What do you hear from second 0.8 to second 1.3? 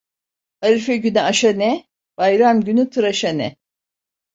günü